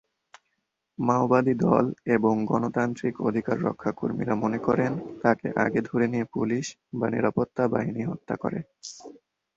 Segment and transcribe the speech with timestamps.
[0.99, 4.91] মাওবাদী দল এবং গণতান্ত্রিক অধিকার রক্ষা কর্মীরা মনে করেন
[5.21, 6.65] তাকে আগে ধরে নিয়ে পুলিশ
[6.93, 8.59] বা নিরাপত্তা বাহিনী হত্যা করে।